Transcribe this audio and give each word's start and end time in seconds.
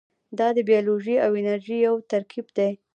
دا 0.39 0.47
د 0.57 0.59
بیولوژي 0.69 1.15
او 1.25 1.31
انجنیری 1.39 1.77
یو 1.87 1.95
ترکیب 2.11 2.47
دی. 2.57 2.71